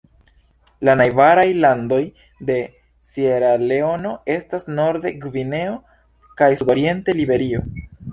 La 0.87 0.93
najbaraj 1.01 1.43
landoj 1.65 1.99
de 2.47 2.55
Sieraleono 3.09 4.13
estas 4.37 4.65
norde 4.79 5.13
Gvineo 5.27 5.77
kaj 6.41 6.49
sudoriente 6.63 7.17
Liberio. 7.21 7.63